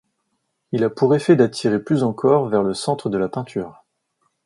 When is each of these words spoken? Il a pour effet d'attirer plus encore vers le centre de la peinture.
Il 0.71 0.83
a 0.83 0.89
pour 0.89 1.13
effet 1.13 1.35
d'attirer 1.35 1.77
plus 1.79 2.01
encore 2.01 2.49
vers 2.49 2.63
le 2.63 2.73
centre 2.73 3.07
de 3.07 3.19
la 3.19 3.29
peinture. 3.29 3.85